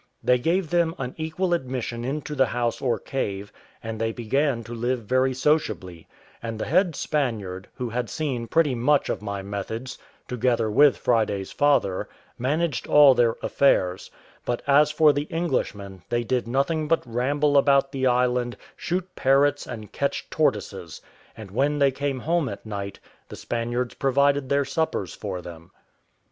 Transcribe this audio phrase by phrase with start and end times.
[0.23, 3.53] They gave them an equal admission into the house or cave,
[3.83, 6.07] and they began to live very sociably;
[6.41, 11.51] and the head Spaniard, who had seen pretty much of my methods, together with Friday's
[11.51, 12.09] father,
[12.39, 14.09] managed all their affairs;
[14.43, 19.67] but as for the Englishmen, they did nothing but ramble about the island, shoot parrots,
[19.67, 20.99] and catch tortoises;
[21.37, 22.99] and when they came home at night,
[23.29, 25.69] the Spaniards provided their suppers for them.